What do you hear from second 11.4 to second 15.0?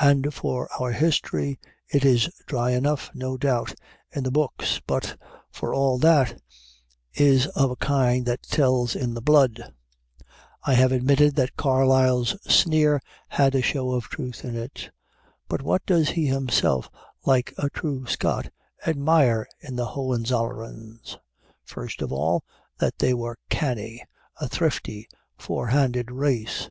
Carlyle's sneer had a show of truth in it.